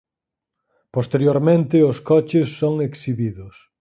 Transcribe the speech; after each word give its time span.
Posteriormente 0.95 1.77
os 1.91 1.97
coches 2.09 2.47
son 2.59 2.73
exhibidos. 2.89 3.55